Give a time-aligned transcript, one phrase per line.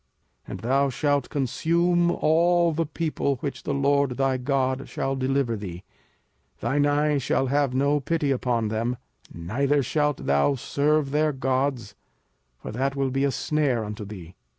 [0.47, 5.55] 05:007:016 And thou shalt consume all the people which the LORD thy God shall deliver
[5.55, 5.83] thee;
[6.59, 8.97] thine eye shall have no pity upon them:
[9.31, 11.93] neither shalt thou serve their gods;
[12.57, 14.33] for that will be a snare unto thee.